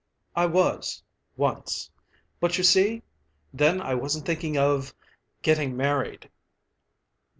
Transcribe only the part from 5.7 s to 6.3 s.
married."